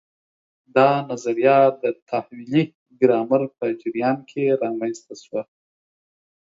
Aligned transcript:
دا 0.75 0.89
نظریه 1.09 1.57
د 1.81 1.83
تحویلي 2.09 2.63
ګرامر 2.99 3.41
په 3.57 3.65
جریان 3.81 4.17
کې 4.29 4.57
رامنځته 4.61 5.13
شوه. 5.23 5.41